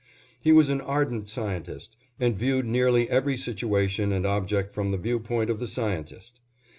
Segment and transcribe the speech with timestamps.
[0.39, 5.19] He was an ardent scientist, and viewed nearly every situation and object from the view
[5.19, 6.39] point of the scientist.